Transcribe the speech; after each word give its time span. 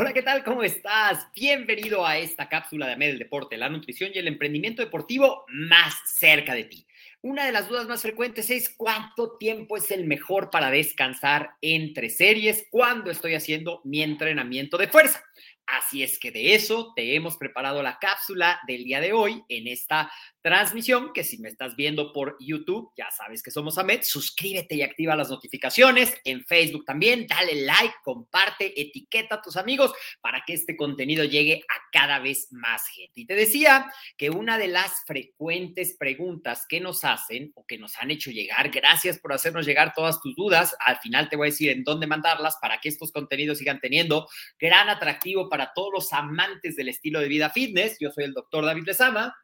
Hola, 0.00 0.12
¿qué 0.12 0.22
tal? 0.22 0.44
¿Cómo 0.44 0.62
estás? 0.62 1.26
Bienvenido 1.34 2.06
a 2.06 2.18
esta 2.18 2.48
cápsula 2.48 2.86
de 2.86 2.92
AMED, 2.92 3.08
el 3.08 3.18
deporte, 3.18 3.56
la 3.56 3.68
nutrición 3.68 4.12
y 4.14 4.18
el 4.18 4.28
emprendimiento 4.28 4.80
deportivo 4.80 5.44
más 5.48 5.92
cerca 6.06 6.54
de 6.54 6.62
ti. 6.62 6.86
Una 7.20 7.46
de 7.46 7.50
las 7.50 7.68
dudas 7.68 7.88
más 7.88 8.02
frecuentes 8.02 8.48
es 8.50 8.68
cuánto 8.68 9.36
tiempo 9.38 9.76
es 9.76 9.90
el 9.90 10.04
mejor 10.04 10.50
para 10.50 10.70
descansar 10.70 11.50
entre 11.62 12.10
series 12.10 12.68
cuando 12.70 13.10
estoy 13.10 13.34
haciendo 13.34 13.80
mi 13.82 14.00
entrenamiento 14.00 14.78
de 14.78 14.86
fuerza. 14.86 15.20
Así 15.66 16.04
es 16.04 16.20
que 16.20 16.30
de 16.30 16.54
eso 16.54 16.92
te 16.94 17.16
hemos 17.16 17.36
preparado 17.36 17.82
la 17.82 17.98
cápsula 17.98 18.60
del 18.68 18.84
día 18.84 19.00
de 19.00 19.12
hoy 19.12 19.42
en 19.48 19.66
esta 19.66 20.12
transmisión, 20.48 21.12
que 21.12 21.24
si 21.24 21.36
me 21.36 21.50
estás 21.50 21.76
viendo 21.76 22.10
por 22.10 22.38
YouTube, 22.40 22.90
ya 22.96 23.10
sabes 23.10 23.42
que 23.42 23.50
somos 23.50 23.76
AMED, 23.76 24.00
suscríbete 24.02 24.76
y 24.76 24.82
activa 24.82 25.14
las 25.14 25.28
notificaciones, 25.28 26.16
en 26.24 26.42
Facebook 26.46 26.86
también, 26.86 27.26
dale 27.26 27.66
like, 27.66 27.96
comparte, 28.02 28.80
etiqueta 28.80 29.34
a 29.34 29.42
tus 29.42 29.58
amigos 29.58 29.92
para 30.22 30.42
que 30.46 30.54
este 30.54 30.74
contenido 30.74 31.22
llegue 31.24 31.60
a 31.68 31.90
cada 31.92 32.18
vez 32.18 32.48
más 32.50 32.88
gente. 32.88 33.20
Y 33.20 33.26
te 33.26 33.34
decía 33.34 33.92
que 34.16 34.30
una 34.30 34.56
de 34.56 34.68
las 34.68 35.04
frecuentes 35.06 35.98
preguntas 35.98 36.64
que 36.66 36.80
nos 36.80 37.04
hacen 37.04 37.52
o 37.54 37.66
que 37.66 37.76
nos 37.76 37.98
han 37.98 38.10
hecho 38.10 38.30
llegar, 38.30 38.70
gracias 38.70 39.18
por 39.18 39.34
hacernos 39.34 39.66
llegar 39.66 39.92
todas 39.94 40.18
tus 40.22 40.34
dudas, 40.34 40.74
al 40.80 40.96
final 40.96 41.28
te 41.28 41.36
voy 41.36 41.48
a 41.48 41.50
decir 41.50 41.68
en 41.68 41.84
dónde 41.84 42.06
mandarlas 42.06 42.56
para 42.58 42.80
que 42.80 42.88
estos 42.88 43.12
contenidos 43.12 43.58
sigan 43.58 43.80
teniendo 43.80 44.26
gran 44.58 44.88
atractivo 44.88 45.50
para 45.50 45.74
todos 45.74 45.90
los 45.92 46.12
amantes 46.14 46.74
del 46.74 46.88
estilo 46.88 47.20
de 47.20 47.28
vida 47.28 47.50
fitness. 47.50 47.98
Yo 48.00 48.10
soy 48.10 48.24
el 48.24 48.32
doctor 48.32 48.64
David 48.64 48.84
Lezama. 48.86 49.36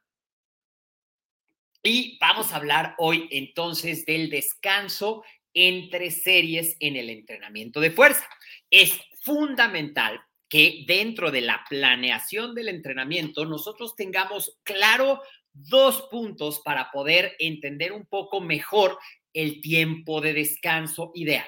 Y 1.86 2.16
vamos 2.18 2.50
a 2.50 2.56
hablar 2.56 2.94
hoy 2.96 3.28
entonces 3.30 4.06
del 4.06 4.30
descanso 4.30 5.22
entre 5.52 6.10
series 6.10 6.78
en 6.80 6.96
el 6.96 7.10
entrenamiento 7.10 7.78
de 7.78 7.90
fuerza. 7.90 8.26
Es 8.70 8.98
fundamental 9.20 10.18
que 10.48 10.84
dentro 10.88 11.30
de 11.30 11.42
la 11.42 11.62
planeación 11.68 12.54
del 12.54 12.70
entrenamiento 12.70 13.44
nosotros 13.44 13.94
tengamos 13.96 14.56
claro 14.62 15.20
dos 15.52 16.08
puntos 16.10 16.62
para 16.64 16.90
poder 16.90 17.36
entender 17.38 17.92
un 17.92 18.06
poco 18.06 18.40
mejor 18.40 18.98
el 19.34 19.60
tiempo 19.60 20.22
de 20.22 20.32
descanso 20.32 21.12
ideal. 21.14 21.46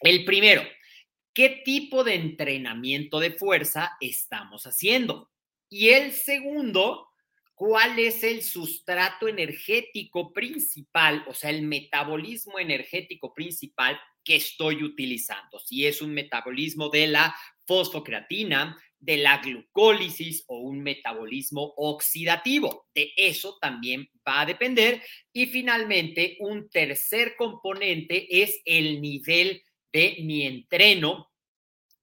El 0.00 0.24
primero, 0.24 0.62
¿qué 1.32 1.62
tipo 1.64 2.02
de 2.02 2.16
entrenamiento 2.16 3.20
de 3.20 3.30
fuerza 3.30 3.96
estamos 4.00 4.66
haciendo? 4.66 5.30
Y 5.68 5.90
el 5.90 6.10
segundo, 6.10 7.08
cuál 7.54 7.98
es 7.98 8.22
el 8.22 8.42
sustrato 8.42 9.28
energético 9.28 10.32
principal, 10.32 11.24
o 11.28 11.34
sea, 11.34 11.50
el 11.50 11.62
metabolismo 11.62 12.58
energético 12.58 13.32
principal 13.32 13.98
que 14.24 14.36
estoy 14.36 14.82
utilizando. 14.82 15.58
Si 15.60 15.86
es 15.86 16.02
un 16.02 16.12
metabolismo 16.14 16.88
de 16.88 17.06
la 17.06 17.34
fosfocreatina, 17.66 18.76
de 19.04 19.18
la 19.18 19.38
glucólisis 19.38 20.44
o 20.46 20.60
un 20.60 20.82
metabolismo 20.82 21.74
oxidativo. 21.76 22.88
De 22.94 23.12
eso 23.16 23.58
también 23.60 24.08
va 24.26 24.40
a 24.40 24.46
depender. 24.46 25.02
Y 25.32 25.46
finalmente, 25.46 26.38
un 26.40 26.70
tercer 26.70 27.36
componente 27.36 28.42
es 28.42 28.60
el 28.64 29.02
nivel 29.02 29.62
de 29.92 30.16
mi 30.22 30.46
entreno 30.46 31.30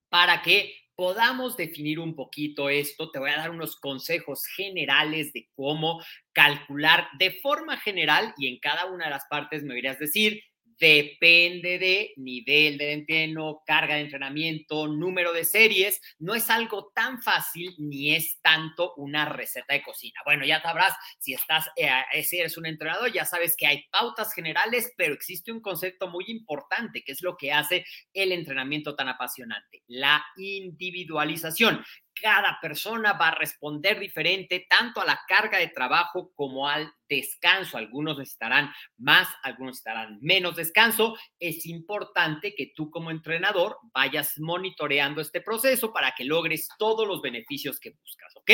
para 0.10 0.44
que 0.44 0.81
podamos 1.02 1.58
definir 1.58 1.98
un 1.98 2.14
poquito 2.14 2.70
esto, 2.70 3.10
te 3.10 3.18
voy 3.18 3.32
a 3.32 3.38
dar 3.38 3.50
unos 3.50 3.76
consejos 3.76 4.46
generales 4.56 5.34
de 5.34 5.50
cómo 5.56 6.00
calcular 6.32 7.08
de 7.18 7.32
forma 7.42 7.76
general 7.78 8.36
y 8.38 8.46
en 8.48 8.60
cada 8.60 8.86
una 8.86 9.06
de 9.06 9.10
las 9.10 9.26
partes 9.26 9.64
me 9.64 9.74
a 9.74 9.98
decir, 9.98 10.44
depende 10.82 11.78
de 11.78 12.14
nivel 12.18 12.80
de 12.80 12.94
entreno, 12.94 13.62
carga 13.68 13.96
de 13.96 14.02
entrenamiento, 14.02 14.88
número 14.88 15.32
de 15.32 15.46
series. 15.46 16.02
No 16.18 16.34
es 16.34 16.50
algo 16.50 16.92
tan 16.96 17.22
fácil 17.22 17.76
ni 17.78 18.16
es 18.16 18.42
tanto 18.42 18.96
una 18.96 19.26
receta 19.26 19.76
de 19.76 19.84
cocina. 19.84 20.20
Bueno, 20.26 20.44
ya 20.44 20.60
sabrás, 20.60 20.96
si 21.20 21.36
estás, 21.36 21.70
eh, 21.76 22.24
si 22.24 22.40
eres 22.40 22.58
un 22.58 22.66
entrenador, 22.66 23.14
ya 23.14 23.26
sabes 23.26 23.56
que 23.56 23.68
hay 23.68 23.84
pautas 23.92 24.34
generales, 24.34 24.92
pero 24.98 25.14
existe 25.14 25.52
un 25.52 25.62
concepto 25.62 26.10
muy 26.10 26.26
importante 26.30 27.04
que 27.04 27.12
es 27.12 27.22
lo 27.22 27.38
que 27.38 27.54
hace 27.54 27.86
el 28.12 28.32
entrenamiento 28.32 28.96
tan 28.96 29.08
apasionante, 29.08 29.84
la 29.88 30.26
individualización 30.36 31.86
cada 32.20 32.60
persona 32.62 33.14
va 33.14 33.30
a 33.30 33.36
responder 33.36 34.00
diferente 34.00 34.66
tanto 34.70 35.02
a 35.02 35.06
la 35.06 35.20
carga 35.28 35.58
de 35.58 35.68
trabajo 35.68 36.32
como 36.36 36.68
al 36.68 36.92
descanso. 37.08 37.78
Algunos 37.78 38.18
necesitarán 38.18 38.72
más, 38.98 39.28
algunos 39.44 39.74
necesitarán 39.74 40.18
menos 40.22 40.56
descanso. 40.56 41.18
Es 41.40 41.66
importante 41.66 42.56
que 42.56 42.72
tú 42.76 42.90
como 42.90 43.12
entrenador 43.12 43.78
vayas 43.94 44.40
monitoreando 44.40 45.22
este 45.22 45.42
proceso 45.42 45.92
para 45.92 46.14
que 46.16 46.24
logres 46.24 46.70
todos 46.78 47.08
los 47.08 47.22
beneficios 47.22 47.80
que 47.80 47.92
buscas, 47.92 48.36
¿ok? 48.38 48.52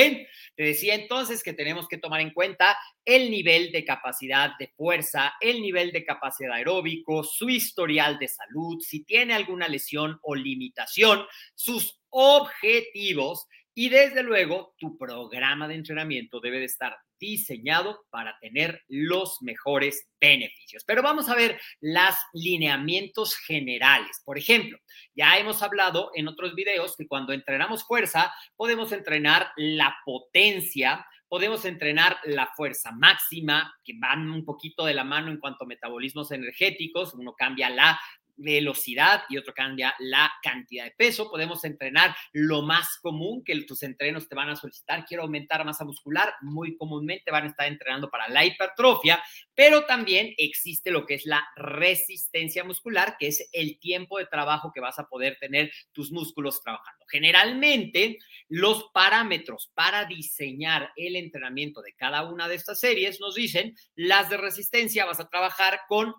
Te 0.56 0.64
decía 0.64 0.96
entonces 0.96 1.44
que 1.44 1.54
tenemos 1.54 1.88
que 1.88 1.98
tomar 1.98 2.22
en 2.22 2.32
cuenta 2.32 2.78
el 3.06 3.30
nivel 3.30 3.72
de 3.72 3.86
capacidad 3.86 4.58
de 4.58 4.68
fuerza, 4.76 5.36
el 5.40 5.62
nivel 5.62 5.92
de 5.92 6.04
capacidad 6.04 6.54
aeróbico, 6.54 7.24
su 7.24 7.50
historial 7.50 8.18
de 8.18 8.28
salud, 8.28 8.80
si 8.80 9.04
tiene 9.04 9.34
alguna 9.34 9.68
lesión 9.68 10.20
o 10.24 10.36
limitación, 10.36 11.26
sus 11.54 11.97
objetivos 12.20 13.46
y 13.76 13.90
desde 13.90 14.24
luego 14.24 14.74
tu 14.80 14.98
programa 14.98 15.68
de 15.68 15.76
entrenamiento 15.76 16.40
debe 16.40 16.58
de 16.58 16.66
estar 16.66 16.98
diseñado 17.20 18.06
para 18.10 18.40
tener 18.40 18.82
los 18.88 19.38
mejores 19.44 20.10
beneficios. 20.20 20.84
Pero 20.84 21.04
vamos 21.04 21.30
a 21.30 21.36
ver 21.36 21.62
los 21.80 22.16
lineamientos 22.34 23.36
generales. 23.36 24.20
Por 24.26 24.40
ejemplo, 24.40 24.80
ya 25.14 25.38
hemos 25.38 25.62
hablado 25.62 26.10
en 26.16 26.28
otros 26.28 26.56
videos 26.56 26.96
que 26.98 27.08
cuando 27.08 27.34
entrenamos 27.34 27.84
fuerza 27.84 28.34
podemos 28.56 28.92
entrenar 28.94 29.52
la 29.56 29.96
potencia, 30.04 31.06
podemos 31.28 31.66
entrenar 31.66 32.18
la 32.24 32.48
fuerza 32.56 32.92
máxima, 32.94 33.76
que 33.84 33.94
van 33.96 34.32
un 34.32 34.44
poquito 34.44 34.86
de 34.86 34.96
la 34.96 35.04
mano 35.04 35.30
en 35.30 35.40
cuanto 35.40 35.66
a 35.66 35.68
metabolismos 35.68 36.32
energéticos, 36.32 37.14
uno 37.14 37.36
cambia 37.36 37.70
la 37.70 38.00
velocidad 38.38 39.24
y 39.30 39.38
otro 39.38 39.54
cambia 39.54 39.96
la 40.00 40.32
cantidad 40.42 40.86
de 40.86 40.92
peso. 40.92 41.30
Podemos 41.30 41.64
entrenar 41.66 42.16
lo 42.32 42.62
más 42.62 42.98
común 43.02 43.44
que 43.44 43.60
tus 43.64 43.84
entrenos 43.84 44.30
te 44.30 44.36
van 44.36 44.50
a 44.50 44.56
solicitar. 44.56 45.06
Quiero 45.06 45.24
aumentar 45.24 45.66
masa 45.66 45.84
muscular. 45.84 46.34
Muy 46.42 46.78
comúnmente 46.78 47.32
van 47.32 47.46
a 47.46 47.48
estar 47.48 47.68
entrenando 47.68 48.10
para 48.10 48.30
la 48.30 48.46
hipertrofia, 48.46 49.22
pero 49.56 49.86
también 49.86 50.34
existe 50.38 50.92
lo 50.92 51.06
que 51.06 51.16
es 51.16 51.26
la 51.26 51.46
resistencia 51.56 52.64
muscular, 52.64 53.16
que 53.20 53.28
es 53.28 53.50
el 53.52 53.80
tiempo 53.80 54.18
de 54.20 54.26
trabajo 54.26 54.72
que 54.74 54.82
vas 54.82 55.00
a 55.00 55.08
poder 55.08 55.38
tener 55.40 55.72
tus 55.92 56.12
músculos 56.12 56.62
trabajando. 56.62 57.06
Generalmente, 57.10 58.18
los 58.50 58.90
parámetros 58.94 59.72
para 59.74 60.06
diseñar 60.06 60.92
el 60.96 61.16
entrenamiento 61.16 61.82
de 61.82 61.94
cada 61.94 62.24
una 62.24 62.48
de 62.48 62.56
estas 62.56 62.80
series 62.80 63.20
nos 63.20 63.36
dicen, 63.36 63.76
las 63.96 64.30
de 64.30 64.38
resistencia 64.38 65.06
vas 65.06 65.20
a 65.20 65.30
trabajar 65.30 65.82
con 65.88 66.14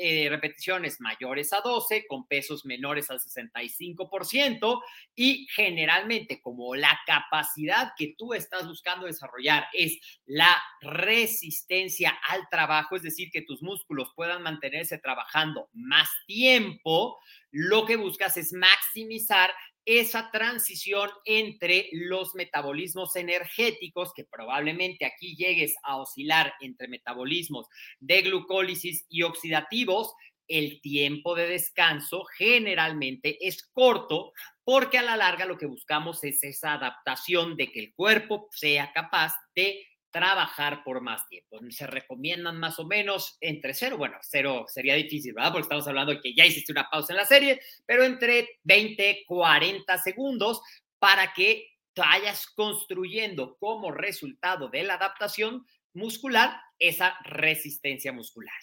eh, 0.00 0.26
repeticiones 0.28 1.00
mayores 1.00 1.52
a 1.54 1.60
12, 1.60 2.06
con 2.06 2.26
pesos 2.26 2.64
menores 2.64 3.10
al 3.10 3.20
65% 3.20 4.82
y 5.14 5.46
generalmente 5.54 6.40
como 6.40 6.74
la 6.74 6.98
capacidad 7.06 7.92
que 7.96 8.14
tú 8.18 8.34
estás 8.34 8.66
buscando 8.66 9.06
desarrollar 9.06 9.66
es 9.72 9.98
la 10.26 10.54
resistencia 10.80 12.18
al 12.28 12.48
trabajo, 12.50 12.96
es 12.96 13.02
decir, 13.02 13.30
que 13.30 13.42
tus 13.42 13.62
músculos 13.62 14.12
puedan 14.14 14.42
mantenerse 14.42 14.98
trabajando 14.98 15.68
más 15.72 16.08
tiempo, 16.26 17.18
lo 17.50 17.86
que 17.86 17.96
buscas 17.96 18.36
es 18.36 18.52
maximizar 18.52 19.50
esa 19.86 20.30
transición 20.30 21.10
entre 21.24 21.88
los 21.92 22.34
metabolismos 22.34 23.16
energéticos, 23.16 24.12
que 24.14 24.24
probablemente 24.24 25.04
aquí 25.04 25.36
llegues 25.36 25.74
a 25.82 25.96
oscilar 25.98 26.54
entre 26.60 26.88
metabolismos 26.88 27.66
de 28.00 28.22
glucólisis 28.22 29.04
y 29.08 29.22
oxidativos, 29.22 30.14
el 30.48 30.80
tiempo 30.80 31.34
de 31.34 31.48
descanso 31.48 32.24
generalmente 32.36 33.38
es 33.40 33.66
corto 33.66 34.32
porque 34.64 34.98
a 34.98 35.02
la 35.02 35.16
larga 35.16 35.44
lo 35.44 35.58
que 35.58 35.66
buscamos 35.66 36.24
es 36.24 36.42
esa 36.42 36.74
adaptación 36.74 37.56
de 37.56 37.70
que 37.70 37.80
el 37.80 37.94
cuerpo 37.94 38.48
sea 38.50 38.92
capaz 38.92 39.34
de 39.54 39.86
trabajar 40.14 40.84
por 40.84 41.00
más 41.00 41.26
tiempo. 41.28 41.58
Se 41.70 41.88
recomiendan 41.88 42.58
más 42.60 42.78
o 42.78 42.86
menos 42.86 43.36
entre 43.40 43.74
cero, 43.74 43.98
bueno, 43.98 44.16
cero 44.22 44.64
sería 44.68 44.94
difícil, 44.94 45.34
¿verdad? 45.34 45.50
Porque 45.50 45.64
estamos 45.64 45.88
hablando 45.88 46.12
de 46.12 46.20
que 46.20 46.34
ya 46.34 46.46
hiciste 46.46 46.70
una 46.70 46.88
pausa 46.88 47.12
en 47.12 47.16
la 47.16 47.26
serie, 47.26 47.60
pero 47.84 48.04
entre 48.04 48.60
20, 48.62 49.24
40 49.26 49.98
segundos 49.98 50.62
para 51.00 51.32
que 51.32 51.66
vayas 51.96 52.46
construyendo 52.46 53.56
como 53.58 53.90
resultado 53.90 54.68
de 54.68 54.84
la 54.84 54.94
adaptación 54.94 55.66
muscular 55.94 56.60
esa 56.78 57.18
resistencia 57.24 58.12
muscular. 58.12 58.54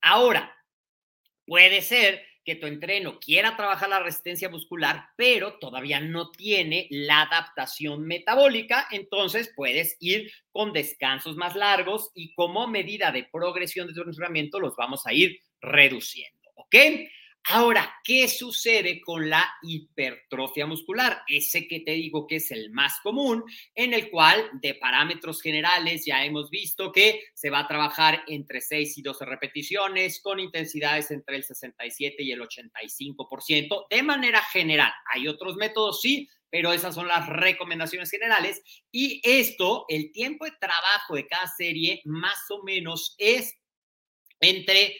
Ahora, 0.00 0.55
puede 1.46 1.82
ser 1.82 2.22
que 2.46 2.54
tu 2.54 2.66
entreno 2.66 3.18
quiera 3.18 3.56
trabajar 3.56 3.88
la 3.88 3.98
resistencia 3.98 4.48
muscular, 4.48 5.08
pero 5.16 5.58
todavía 5.58 5.98
no 5.98 6.30
tiene 6.30 6.86
la 6.90 7.22
adaptación 7.22 8.06
metabólica, 8.06 8.86
entonces 8.92 9.52
puedes 9.56 9.96
ir 9.98 10.30
con 10.52 10.72
descansos 10.72 11.36
más 11.36 11.56
largos 11.56 12.12
y 12.14 12.32
como 12.34 12.68
medida 12.68 13.10
de 13.10 13.24
progresión 13.24 13.88
de 13.88 13.94
tu 13.94 14.02
entrenamiento 14.02 14.60
los 14.60 14.76
vamos 14.76 15.06
a 15.06 15.12
ir 15.12 15.40
reduciendo, 15.60 16.50
¿ok? 16.54 16.76
Ahora, 17.48 18.00
¿qué 18.02 18.26
sucede 18.26 19.00
con 19.00 19.30
la 19.30 19.48
hipertrofia 19.62 20.66
muscular? 20.66 21.22
Ese 21.28 21.68
que 21.68 21.78
te 21.78 21.92
digo 21.92 22.26
que 22.26 22.36
es 22.36 22.50
el 22.50 22.72
más 22.72 22.98
común, 23.04 23.44
en 23.76 23.94
el 23.94 24.10
cual 24.10 24.50
de 24.54 24.74
parámetros 24.74 25.40
generales 25.40 26.04
ya 26.04 26.24
hemos 26.24 26.50
visto 26.50 26.90
que 26.90 27.22
se 27.34 27.48
va 27.50 27.60
a 27.60 27.68
trabajar 27.68 28.24
entre 28.26 28.60
6 28.60 28.98
y 28.98 29.02
12 29.02 29.24
repeticiones 29.26 30.20
con 30.20 30.40
intensidades 30.40 31.12
entre 31.12 31.36
el 31.36 31.44
67 31.44 32.20
y 32.24 32.32
el 32.32 32.40
85% 32.40 33.86
de 33.90 34.02
manera 34.02 34.42
general. 34.42 34.90
Hay 35.14 35.28
otros 35.28 35.54
métodos, 35.54 36.00
sí, 36.00 36.28
pero 36.50 36.72
esas 36.72 36.96
son 36.96 37.06
las 37.06 37.28
recomendaciones 37.28 38.10
generales. 38.10 38.60
Y 38.90 39.20
esto, 39.22 39.84
el 39.88 40.10
tiempo 40.10 40.46
de 40.46 40.52
trabajo 40.58 41.14
de 41.14 41.28
cada 41.28 41.46
serie 41.46 42.02
más 42.06 42.50
o 42.50 42.64
menos 42.64 43.14
es 43.18 43.54
entre 44.40 44.96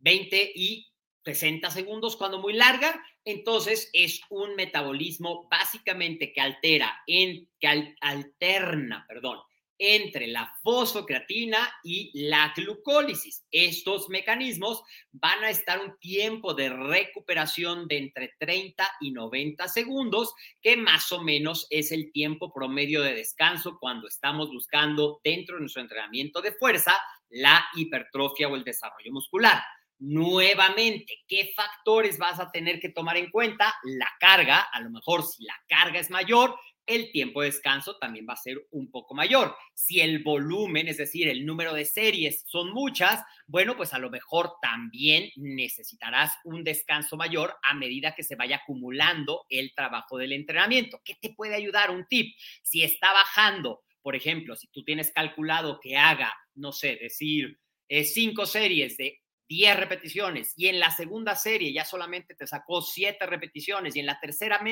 20 0.00 0.52
y 0.54 0.91
60 1.24 1.70
segundos 1.70 2.16
cuando 2.16 2.38
muy 2.38 2.52
larga, 2.52 3.02
entonces 3.24 3.90
es 3.92 4.20
un 4.30 4.54
metabolismo 4.56 5.48
básicamente 5.48 6.32
que 6.32 6.40
altera, 6.40 7.02
en, 7.06 7.48
que 7.60 7.94
alterna, 8.00 9.04
perdón, 9.08 9.38
entre 9.84 10.28
la 10.28 10.52
fosfocreatina 10.62 11.58
y 11.82 12.10
la 12.14 12.52
glucólisis. 12.56 13.44
Estos 13.50 14.08
mecanismos 14.10 14.82
van 15.10 15.42
a 15.42 15.50
estar 15.50 15.80
un 15.80 15.98
tiempo 15.98 16.54
de 16.54 16.68
recuperación 16.68 17.88
de 17.88 17.98
entre 17.98 18.34
30 18.38 18.86
y 19.00 19.10
90 19.10 19.66
segundos, 19.66 20.34
que 20.60 20.76
más 20.76 21.10
o 21.10 21.20
menos 21.20 21.66
es 21.68 21.90
el 21.90 22.12
tiempo 22.12 22.52
promedio 22.52 23.02
de 23.02 23.14
descanso 23.14 23.78
cuando 23.80 24.06
estamos 24.06 24.50
buscando 24.50 25.20
dentro 25.24 25.56
de 25.56 25.62
nuestro 25.62 25.82
entrenamiento 25.82 26.40
de 26.40 26.52
fuerza 26.52 26.96
la 27.30 27.64
hipertrofia 27.74 28.48
o 28.48 28.54
el 28.54 28.62
desarrollo 28.62 29.10
muscular. 29.10 29.62
Nuevamente, 30.04 31.22
¿qué 31.28 31.52
factores 31.54 32.18
vas 32.18 32.40
a 32.40 32.50
tener 32.50 32.80
que 32.80 32.88
tomar 32.88 33.16
en 33.16 33.30
cuenta? 33.30 33.72
La 33.84 34.08
carga, 34.18 34.58
a 34.58 34.80
lo 34.80 34.90
mejor 34.90 35.22
si 35.22 35.44
la 35.44 35.54
carga 35.68 36.00
es 36.00 36.10
mayor, 36.10 36.56
el 36.86 37.12
tiempo 37.12 37.40
de 37.40 37.50
descanso 37.50 37.96
también 37.98 38.26
va 38.28 38.32
a 38.32 38.36
ser 38.36 38.66
un 38.72 38.90
poco 38.90 39.14
mayor. 39.14 39.54
Si 39.74 40.00
el 40.00 40.24
volumen, 40.24 40.88
es 40.88 40.96
decir, 40.96 41.28
el 41.28 41.46
número 41.46 41.72
de 41.72 41.84
series 41.84 42.42
son 42.48 42.72
muchas, 42.72 43.22
bueno, 43.46 43.76
pues 43.76 43.94
a 43.94 44.00
lo 44.00 44.10
mejor 44.10 44.54
también 44.60 45.30
necesitarás 45.36 46.32
un 46.42 46.64
descanso 46.64 47.16
mayor 47.16 47.54
a 47.62 47.72
medida 47.74 48.16
que 48.16 48.24
se 48.24 48.34
vaya 48.34 48.56
acumulando 48.56 49.46
el 49.50 49.72
trabajo 49.72 50.18
del 50.18 50.32
entrenamiento. 50.32 51.00
¿Qué 51.04 51.14
te 51.14 51.32
puede 51.32 51.54
ayudar? 51.54 51.92
Un 51.92 52.08
tip. 52.08 52.34
Si 52.64 52.82
está 52.82 53.12
bajando, 53.12 53.84
por 54.02 54.16
ejemplo, 54.16 54.56
si 54.56 54.66
tú 54.66 54.82
tienes 54.82 55.12
calculado 55.12 55.78
que 55.80 55.96
haga, 55.96 56.34
no 56.56 56.72
sé, 56.72 56.98
decir, 57.00 57.60
eh, 57.88 58.04
cinco 58.04 58.46
series 58.46 58.96
de 58.96 59.21
10 59.52 59.76
repeticiones 59.76 60.54
y 60.56 60.68
en 60.68 60.80
la 60.80 60.90
segunda 60.90 61.36
serie 61.36 61.74
ya 61.74 61.84
solamente 61.84 62.34
te 62.34 62.46
sacó 62.46 62.80
7 62.80 63.26
repeticiones 63.26 63.94
y 63.94 64.00
en 64.00 64.06
la 64.06 64.18
tercera 64.18 64.62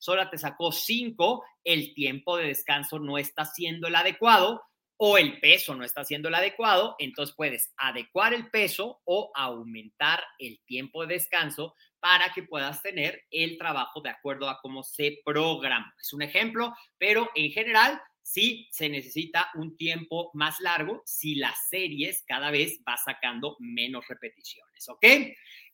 solo 0.00 0.28
te 0.28 0.38
sacó 0.38 0.72
5, 0.72 1.44
el 1.62 1.94
tiempo 1.94 2.36
de 2.36 2.48
descanso 2.48 2.98
no 2.98 3.16
está 3.16 3.44
siendo 3.44 3.86
el 3.86 3.94
adecuado 3.94 4.60
o 4.96 5.18
el 5.18 5.38
peso 5.38 5.76
no 5.76 5.84
está 5.84 6.04
siendo 6.04 6.28
el 6.28 6.34
adecuado, 6.34 6.96
entonces 6.98 7.34
puedes 7.36 7.72
adecuar 7.76 8.34
el 8.34 8.50
peso 8.50 9.02
o 9.04 9.30
aumentar 9.34 10.24
el 10.38 10.60
tiempo 10.66 11.06
de 11.06 11.14
descanso 11.14 11.76
para 12.00 12.32
que 12.32 12.42
puedas 12.42 12.82
tener 12.82 13.22
el 13.30 13.56
trabajo 13.56 14.00
de 14.00 14.10
acuerdo 14.10 14.48
a 14.48 14.58
cómo 14.60 14.82
se 14.82 15.20
programa. 15.24 15.94
Es 16.00 16.12
un 16.12 16.22
ejemplo, 16.22 16.74
pero 16.98 17.30
en 17.36 17.50
general 17.52 18.00
sí 18.24 18.68
se 18.72 18.88
necesita 18.88 19.50
un 19.54 19.76
tiempo 19.76 20.30
más 20.32 20.58
largo 20.60 21.02
si 21.04 21.34
las 21.36 21.68
series 21.68 22.24
cada 22.26 22.50
vez 22.50 22.80
va 22.88 22.96
sacando 22.96 23.56
menos 23.60 24.08
repeticiones, 24.08 24.88
¿ok? 24.88 25.04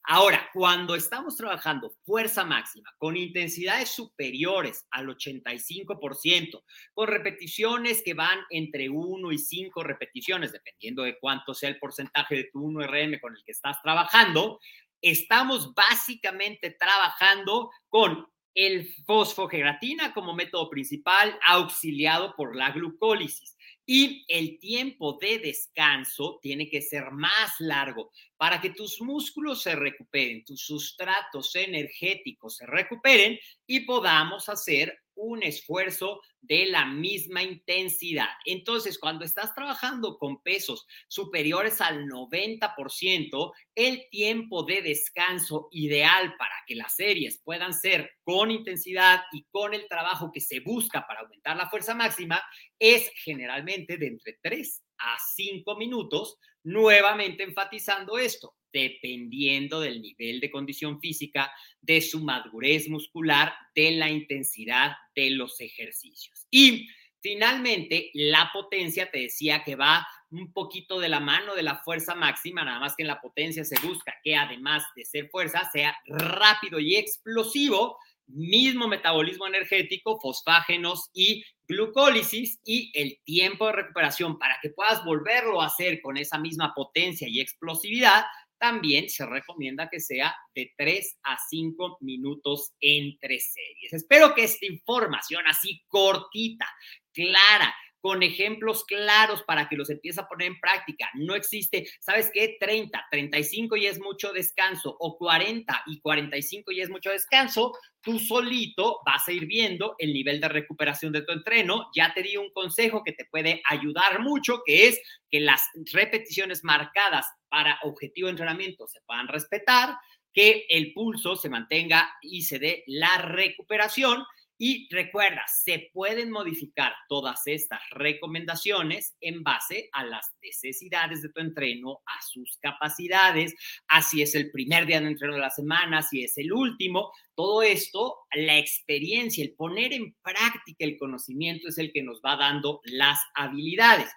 Ahora, 0.02 0.49
cuando 0.52 0.95
estamos 0.95 1.37
trabajando 1.37 1.95
fuerza 2.04 2.45
máxima 2.45 2.92
con 2.99 3.16
intensidades 3.16 3.90
superiores 3.90 4.87
al 4.90 5.09
85%, 5.09 6.62
con 6.95 7.07
repeticiones 7.07 8.02
que 8.02 8.14
van 8.14 8.40
entre 8.50 8.88
1 8.88 9.30
y 9.30 9.38
5 9.38 9.83
repeticiones, 9.85 10.52
dependiendo 10.52 11.02
de 11.04 11.19
cuánto 11.21 11.54
sea 11.54 11.69
el 11.69 11.78
porcentaje 11.78 12.35
de 12.35 12.45
tu 12.52 12.61
1RM 12.61 13.21
con 13.21 13.37
el 13.37 13.45
que 13.45 13.52
estás 13.52 13.80
trabajando, 13.83 14.59
estamos 15.02 15.75
básicamente 15.75 16.71
trabajando 16.71 17.71
con 17.88 18.26
el 18.54 18.92
fosfogelatina 19.07 20.12
como 20.12 20.35
método 20.35 20.69
principal, 20.69 21.38
auxiliado 21.47 22.35
por 22.37 22.57
la 22.57 22.71
glucólisis. 22.71 23.57
Y 23.87 24.25
el 24.28 24.59
tiempo 24.61 25.19
de 25.21 25.38
descanso 25.38 26.38
tiene 26.40 26.69
que 26.69 26.80
ser 26.80 27.11
más 27.11 27.52
largo 27.59 28.12
para 28.37 28.61
que 28.61 28.71
tus 28.71 29.00
músculos 29.00 29.62
se 29.62 29.75
recuperen, 29.75 30.45
tus 30.45 30.64
sustratos 30.64 31.57
energéticos 31.57 32.57
se 32.57 32.66
recuperen 32.66 33.38
y 33.66 33.80
podamos 33.80 34.49
hacer 34.49 34.97
un 35.14 35.42
esfuerzo 35.42 36.21
de 36.42 36.66
la 36.66 36.87
misma 36.87 37.42
intensidad. 37.42 38.28
Entonces, 38.44 38.99
cuando 38.99 39.25
estás 39.25 39.54
trabajando 39.54 40.18
con 40.18 40.42
pesos 40.42 40.87
superiores 41.09 41.80
al 41.80 42.06
90%, 42.06 43.52
el 43.75 44.09
tiempo 44.11 44.62
de 44.64 44.82
descanso 44.82 45.68
ideal 45.70 46.35
para 46.38 46.54
que 46.66 46.75
las 46.75 46.97
series 46.97 47.40
puedan 47.44 47.75
ser 47.75 48.11
con 48.23 48.50
intensidad 48.50 49.23
y 49.32 49.44
con 49.50 49.75
el 49.75 49.87
trabajo 49.88 50.30
que 50.32 50.40
se 50.40 50.61
busca 50.61 51.06
para 51.06 51.20
aumentar 51.20 51.56
la 51.56 51.68
fuerza 51.68 51.94
máxima 51.94 52.42
es 52.78 53.11
generalmente 53.16 53.97
de 53.97 54.06
entre 54.06 54.38
3 54.42 54.82
a 54.99 55.16
5 55.35 55.76
minutos, 55.76 56.38
nuevamente 56.62 57.42
enfatizando 57.42 58.18
esto 58.18 58.54
dependiendo 58.73 59.81
del 59.81 60.00
nivel 60.00 60.41
de 60.41 60.50
condición 60.50 61.00
física, 61.00 61.53
de 61.81 62.00
su 62.00 62.21
madurez 62.21 62.89
muscular, 62.89 63.53
de 63.75 63.93
la 63.93 64.11
intensidad 64.11 64.93
de 65.15 65.31
los 65.31 65.61
ejercicios. 65.61 66.47
Y 66.50 66.89
finalmente, 67.21 68.11
la 68.15 68.50
potencia 68.53 69.11
te 69.11 69.21
decía 69.21 69.62
que 69.65 69.77
va 69.77 70.07
un 70.31 70.53
poquito 70.53 71.00
de 71.00 71.09
la 71.09 71.21
mano 71.21 71.55
de 71.55 71.62
la 71.62 71.77
fuerza 71.83 72.15
máxima, 72.15 72.65
nada 72.65 72.79
más 72.79 72.95
que 72.95 73.03
en 73.03 73.09
la 73.09 73.21
potencia 73.21 73.65
se 73.65 73.79
busca 73.81 74.15
que 74.23 74.37
además 74.37 74.85
de 74.95 75.05
ser 75.05 75.29
fuerza, 75.29 75.69
sea 75.73 75.97
rápido 76.07 76.79
y 76.79 76.97
explosivo, 76.97 77.99
mismo 78.27 78.87
metabolismo 78.87 79.47
energético, 79.47 80.21
fosfágenos 80.21 81.11
y 81.12 81.45
glucólisis 81.67 82.61
y 82.65 82.91
el 82.95 83.19
tiempo 83.25 83.67
de 83.67 83.73
recuperación 83.73 84.39
para 84.39 84.59
que 84.61 84.71
puedas 84.71 85.05
volverlo 85.05 85.61
a 85.61 85.67
hacer 85.67 86.00
con 86.00 86.17
esa 86.17 86.39
misma 86.39 86.75
potencia 86.75 87.29
y 87.29 87.41
explosividad, 87.41 88.25
también 88.61 89.09
se 89.09 89.25
recomienda 89.25 89.88
que 89.88 90.00
sea 90.00 90.37
de 90.55 90.73
3 90.76 91.19
a 91.23 91.38
5 91.49 91.99
minutos 92.02 92.75
entre 92.79 93.40
series. 93.40 93.95
Espero 93.95 94.35
que 94.35 94.45
esta 94.45 94.67
información 94.67 95.43
así 95.47 95.83
cortita, 95.88 96.67
clara, 97.12 97.75
con 98.00 98.23
ejemplos 98.23 98.85
claros 98.85 99.42
para 99.42 99.69
que 99.69 99.76
los 99.76 99.90
empiece 99.90 100.21
a 100.21 100.26
poner 100.26 100.49
en 100.49 100.61
práctica. 100.61 101.09
No 101.14 101.35
existe, 101.35 101.87
¿sabes 102.00 102.30
qué? 102.33 102.57
30, 102.59 103.07
35 103.11 103.76
y 103.76 103.87
es 103.87 104.00
mucho 104.00 104.33
descanso, 104.33 104.97
o 104.99 105.19
40 105.19 105.83
y 105.87 106.00
45 106.00 106.73
y 106.73 106.80
es 106.80 106.90
mucho 106.90 107.11
descanso. 107.11 107.73
Tú 108.02 108.19
solito 108.19 109.00
vas 109.04 109.28
a 109.28 109.33
ir 109.33 109.47
viendo 109.47 109.95
el 109.99 110.12
nivel 110.12 110.40
de 110.40 110.49
recuperación 110.49 111.12
de 111.12 111.23
tu 111.23 111.33
entreno. 111.33 111.90
Ya 111.95 112.14
te 112.14 112.23
di 112.23 112.37
un 112.37 112.50
consejo 112.50 113.04
que 113.04 113.12
te 113.12 113.26
puede 113.26 113.62
ayudar 113.69 114.21
mucho, 114.21 114.62
que 114.64 114.88
es 114.88 115.00
que 115.30 115.40
las 115.40 115.62
repeticiones 115.92 116.64
marcadas 116.64 117.26
para 117.49 117.78
objetivo 117.83 118.28
entrenamiento 118.28 118.87
se 118.87 119.00
puedan 119.02 119.28
respetar, 119.28 119.97
que 120.33 120.64
el 120.69 120.92
pulso 120.92 121.37
se 121.37 121.50
mantenga 121.50 122.11
y 122.23 122.42
se 122.42 122.59
dé 122.59 122.85
la 122.87 123.19
recuperación 123.19 124.25
y 124.62 124.87
recuerda, 124.90 125.43
se 125.47 125.88
pueden 125.90 126.31
modificar 126.31 126.93
todas 127.09 127.47
estas 127.47 127.81
recomendaciones 127.93 129.17
en 129.23 129.43
base 129.43 129.88
a 129.90 130.05
las 130.05 130.35
necesidades 130.43 131.23
de 131.23 131.31
tu 131.31 131.40
entreno, 131.40 132.02
a 132.05 132.21
sus 132.21 132.59
capacidades, 132.61 133.55
a 133.88 134.02
si 134.02 134.21
es 134.21 134.35
el 134.35 134.50
primer 134.50 134.85
día 134.85 135.00
de 135.00 135.07
entreno 135.07 135.37
de 135.37 135.40
la 135.40 135.49
semana, 135.49 136.02
si 136.02 136.25
es 136.25 136.37
el 136.37 136.52
último. 136.52 137.11
Todo 137.35 137.62
esto, 137.62 138.19
la 138.35 138.59
experiencia, 138.59 139.43
el 139.43 139.55
poner 139.55 139.95
en 139.95 140.14
práctica 140.21 140.85
el 140.85 140.99
conocimiento 140.99 141.69
es 141.69 141.79
el 141.79 141.90
que 141.90 142.02
nos 142.02 142.21
va 142.21 142.37
dando 142.37 142.83
las 142.85 143.19
habilidades. 143.35 144.12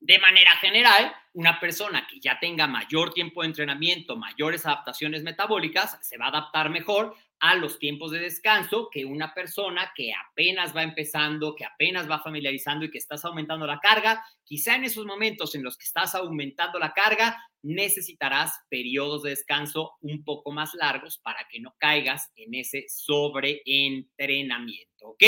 De 0.00 0.18
manera 0.18 0.54
general, 0.56 1.12
una 1.32 1.58
persona 1.58 2.06
que 2.06 2.20
ya 2.20 2.38
tenga 2.38 2.66
mayor 2.66 3.12
tiempo 3.14 3.40
de 3.40 3.48
entrenamiento, 3.48 4.16
mayores 4.16 4.66
adaptaciones 4.66 5.22
metabólicas, 5.22 5.98
se 6.02 6.18
va 6.18 6.26
a 6.26 6.28
adaptar 6.28 6.68
mejor 6.70 7.16
a 7.40 7.54
los 7.54 7.78
tiempos 7.78 8.10
de 8.10 8.20
descanso 8.20 8.88
que 8.90 9.04
una 9.04 9.34
persona 9.34 9.92
que 9.94 10.12
apenas 10.12 10.76
va 10.76 10.82
empezando, 10.82 11.54
que 11.54 11.64
apenas 11.64 12.10
va 12.10 12.20
familiarizando 12.20 12.84
y 12.84 12.90
que 12.90 12.98
estás 12.98 13.24
aumentando 13.24 13.66
la 13.66 13.78
carga. 13.78 14.24
Quizá 14.44 14.76
en 14.76 14.84
esos 14.84 15.06
momentos 15.06 15.54
en 15.54 15.62
los 15.62 15.76
que 15.76 15.84
estás 15.84 16.14
aumentando 16.14 16.78
la 16.78 16.92
carga, 16.92 17.38
necesitarás 17.62 18.52
periodos 18.68 19.22
de 19.22 19.30
descanso 19.30 19.92
un 20.00 20.22
poco 20.24 20.52
más 20.52 20.74
largos 20.74 21.18
para 21.18 21.46
que 21.50 21.60
no 21.60 21.74
caigas 21.78 22.30
en 22.36 22.54
ese 22.54 22.84
sobreentrenamiento, 22.88 25.08
¿ok? 25.08 25.24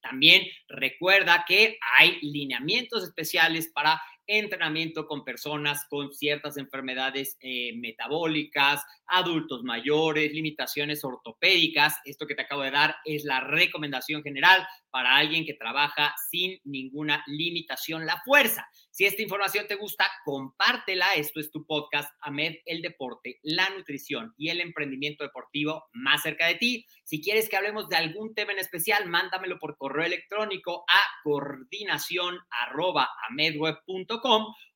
También 0.00 0.46
recuerda 0.68 1.44
que 1.46 1.78
hay 1.98 2.18
lineamientos 2.22 3.04
especiales 3.04 3.70
para 3.72 4.00
entrenamiento 4.26 5.06
con 5.06 5.24
personas 5.24 5.84
con 5.88 6.12
ciertas 6.12 6.56
enfermedades 6.56 7.36
eh, 7.40 7.72
metabólicas, 7.76 8.82
adultos 9.06 9.62
mayores, 9.62 10.32
limitaciones 10.32 11.04
ortopédicas. 11.04 11.96
Esto 12.04 12.26
que 12.26 12.34
te 12.34 12.42
acabo 12.42 12.62
de 12.62 12.70
dar 12.70 12.96
es 13.04 13.24
la 13.24 13.40
recomendación 13.40 14.22
general 14.22 14.66
para 14.90 15.16
alguien 15.16 15.44
que 15.44 15.54
trabaja 15.54 16.14
sin 16.30 16.60
ninguna 16.64 17.22
limitación. 17.26 18.06
La 18.06 18.20
fuerza. 18.24 18.68
Si 19.02 19.06
esta 19.06 19.22
información 19.22 19.66
te 19.66 19.74
gusta, 19.74 20.08
compártela. 20.24 21.14
Esto 21.16 21.40
es 21.40 21.50
tu 21.50 21.66
podcast, 21.66 22.08
AMED, 22.20 22.58
el 22.66 22.82
deporte, 22.82 23.40
la 23.42 23.68
nutrición 23.70 24.32
y 24.38 24.50
el 24.50 24.60
emprendimiento 24.60 25.24
deportivo 25.24 25.86
más 25.92 26.22
cerca 26.22 26.46
de 26.46 26.54
ti. 26.54 26.86
Si 27.02 27.20
quieres 27.20 27.48
que 27.48 27.56
hablemos 27.56 27.88
de 27.88 27.96
algún 27.96 28.32
tema 28.32 28.52
en 28.52 28.60
especial, 28.60 29.08
mándamelo 29.08 29.58
por 29.58 29.76
correo 29.76 30.06
electrónico 30.06 30.84
a 30.86 31.00
coordinación 31.24 32.38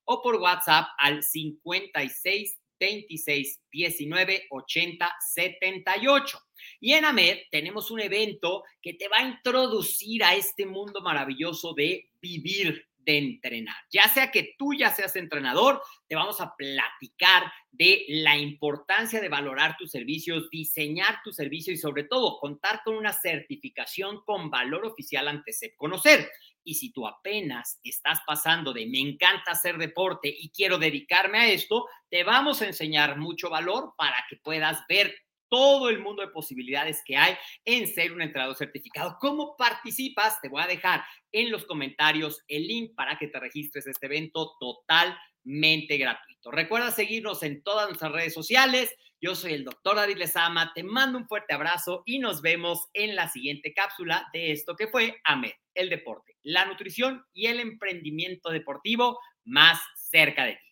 o 0.03 0.21
por 0.21 0.35
WhatsApp 0.35 0.87
al 0.97 1.23
56 1.23 2.59
26 2.81 3.61
19 3.71 4.47
80 4.49 5.15
78. 5.21 6.39
Y 6.81 6.91
en 6.91 7.05
AMED 7.05 7.37
tenemos 7.49 7.91
un 7.91 8.01
evento 8.01 8.65
que 8.81 8.93
te 8.93 9.07
va 9.07 9.19
a 9.19 9.27
introducir 9.29 10.25
a 10.25 10.35
este 10.35 10.65
mundo 10.65 10.99
maravilloso 10.99 11.73
de 11.73 12.09
vivir 12.19 12.85
de 13.07 13.17
entrenar. 13.17 13.77
Ya 13.89 14.03
sea 14.09 14.31
que 14.31 14.53
tú 14.57 14.73
ya 14.73 14.91
seas 14.91 15.15
entrenador, 15.15 15.81
te 16.07 16.15
vamos 16.15 16.41
a 16.41 16.53
platicar 16.57 17.49
de 17.71 18.03
la 18.09 18.37
importancia 18.37 19.21
de 19.21 19.29
valorar 19.29 19.77
tus 19.77 19.91
servicios, 19.91 20.49
diseñar 20.49 21.21
tu 21.23 21.31
servicio 21.31 21.73
y 21.73 21.77
sobre 21.77 22.03
todo 22.03 22.37
contar 22.37 22.81
con 22.83 22.97
una 22.97 23.13
certificación 23.13 24.19
con 24.25 24.49
valor 24.49 24.85
oficial 24.85 25.29
ante 25.29 25.53
SEP 25.53 25.75
Conocer. 25.77 26.29
Y 26.65 26.75
si 26.75 26.91
tú 26.91 27.07
apenas 27.07 27.79
estás 27.81 28.19
pasando 28.27 28.73
de 28.73 28.85
me 28.87 28.99
encanta 28.99 29.51
hacer 29.51 29.77
deporte 29.77 30.27
y 30.27 30.49
quiero 30.49 30.77
dedicarme 30.77 31.39
a 31.39 31.47
esto, 31.47 31.85
te 32.09 32.25
vamos 32.25 32.61
a 32.61 32.67
enseñar 32.67 33.17
mucho 33.17 33.49
valor 33.49 33.93
para 33.97 34.17
que 34.29 34.35
puedas 34.35 34.85
ver 34.89 35.15
todo 35.49 35.89
el 35.89 35.99
mundo 35.99 36.21
de 36.21 36.29
posibilidades 36.29 37.01
que 37.05 37.17
hay 37.17 37.35
en 37.65 37.87
ser 37.87 38.11
un 38.11 38.21
entrenador 38.21 38.55
certificado. 38.55 39.17
¿Cómo 39.19 39.55
participas? 39.57 40.41
Te 40.41 40.49
voy 40.49 40.61
a 40.61 40.67
dejar 40.67 41.03
en 41.31 41.51
los 41.51 41.65
comentarios 41.65 42.43
el 42.47 42.67
link 42.67 42.95
para 42.95 43.17
que 43.17 43.27
te 43.27 43.39
registres 43.39 43.87
este 43.87 44.05
evento 44.05 44.55
totalmente 44.59 45.97
gratuito. 45.97 46.51
Recuerda 46.51 46.91
seguirnos 46.91 47.43
en 47.43 47.63
todas 47.63 47.87
nuestras 47.87 48.11
redes 48.11 48.33
sociales. 48.33 48.95
Yo 49.19 49.35
soy 49.35 49.53
el 49.53 49.63
doctor 49.63 49.95
David 49.95 50.17
Lezama, 50.17 50.71
te 50.75 50.83
mando 50.83 51.17
un 51.17 51.27
fuerte 51.27 51.53
abrazo 51.53 52.03
y 52.05 52.19
nos 52.19 52.41
vemos 52.41 52.87
en 52.93 53.15
la 53.15 53.27
siguiente 53.27 53.73
cápsula 53.73 54.29
de 54.31 54.51
esto 54.51 54.75
que 54.75 54.87
fue 54.87 55.19
AMED, 55.23 55.53
el 55.73 55.89
deporte, 55.89 56.37
la 56.43 56.65
nutrición 56.65 57.25
y 57.33 57.47
el 57.47 57.59
emprendimiento 57.59 58.51
deportivo 58.51 59.19
más 59.43 59.79
cerca 59.95 60.45
de 60.45 60.53
ti. 60.53 60.66